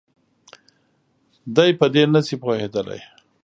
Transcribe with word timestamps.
دی 1.55 1.69
په 1.79 1.85
دې 1.93 2.03
نه 2.13 2.21
شي 2.27 2.35
پوهېدلی. 2.43 3.01